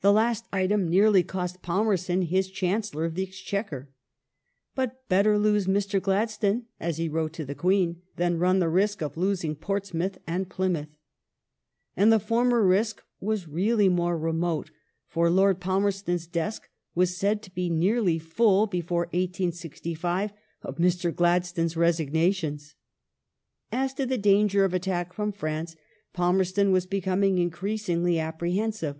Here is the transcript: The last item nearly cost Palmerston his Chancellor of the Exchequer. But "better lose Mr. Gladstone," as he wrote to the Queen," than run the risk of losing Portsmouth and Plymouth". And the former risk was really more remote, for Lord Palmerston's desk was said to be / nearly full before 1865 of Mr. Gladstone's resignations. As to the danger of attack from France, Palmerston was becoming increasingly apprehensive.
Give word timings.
The 0.00 0.14
last 0.14 0.46
item 0.50 0.88
nearly 0.88 1.22
cost 1.22 1.60
Palmerston 1.60 2.22
his 2.22 2.48
Chancellor 2.48 3.04
of 3.04 3.14
the 3.16 3.22
Exchequer. 3.22 3.90
But 4.74 5.06
"better 5.10 5.38
lose 5.38 5.66
Mr. 5.66 6.00
Gladstone," 6.00 6.62
as 6.80 6.96
he 6.96 7.06
wrote 7.06 7.34
to 7.34 7.44
the 7.44 7.54
Queen," 7.54 8.00
than 8.16 8.38
run 8.38 8.60
the 8.60 8.70
risk 8.70 9.02
of 9.02 9.14
losing 9.18 9.54
Portsmouth 9.54 10.16
and 10.26 10.48
Plymouth". 10.48 10.88
And 11.98 12.10
the 12.10 12.18
former 12.18 12.62
risk 12.64 13.02
was 13.20 13.46
really 13.46 13.90
more 13.90 14.16
remote, 14.16 14.70
for 15.06 15.28
Lord 15.28 15.60
Palmerston's 15.60 16.26
desk 16.26 16.70
was 16.94 17.14
said 17.14 17.42
to 17.42 17.54
be 17.54 17.68
/ 17.68 17.68
nearly 17.68 18.18
full 18.18 18.66
before 18.66 19.04
1865 19.12 20.32
of 20.62 20.78
Mr. 20.78 21.14
Gladstone's 21.14 21.76
resignations. 21.76 22.74
As 23.70 23.92
to 23.92 24.06
the 24.06 24.16
danger 24.16 24.64
of 24.64 24.72
attack 24.72 25.12
from 25.12 25.30
France, 25.30 25.76
Palmerston 26.14 26.72
was 26.72 26.86
becoming 26.86 27.36
increasingly 27.36 28.18
apprehensive. 28.18 28.98